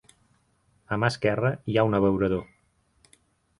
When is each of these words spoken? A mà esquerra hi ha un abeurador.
A 0.95 0.99
mà 1.03 1.09
esquerra 1.13 1.53
hi 1.73 1.79
ha 1.81 1.85
un 1.91 1.99
abeurador. 1.99 2.43